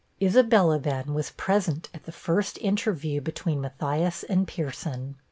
Isabella, 0.19 0.79
then, 0.79 1.13
was 1.13 1.29
present 1.29 1.87
at 1.93 2.05
the 2.05 2.11
first 2.11 2.57
interview 2.57 3.21
between 3.21 3.61
Matthias 3.61 4.23
and 4.23 4.47
Pierson. 4.47 5.13